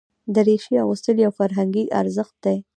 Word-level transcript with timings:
دریشي 0.35 0.75
اغوستل 0.83 1.15
یو 1.25 1.31
فرهنګي 1.39 1.83
ارزښت 2.01 2.35
دی. 2.43 2.57